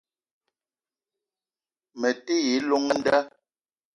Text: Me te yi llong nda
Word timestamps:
Me 1.99 2.09
te 2.25 2.33
yi 2.45 2.55
llong 2.67 2.87
nda 2.99 3.17